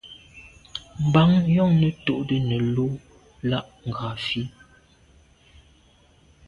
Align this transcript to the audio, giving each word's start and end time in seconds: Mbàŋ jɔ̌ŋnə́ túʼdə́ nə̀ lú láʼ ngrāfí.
Mbàŋ 1.05 1.29
jɔ̌ŋnə́ 1.53 1.91
túʼdə́ 2.05 2.39
nə̀ 2.47 2.59
lú 2.73 2.85
láʼ 3.49 3.65
ngrāfí. 3.87 4.41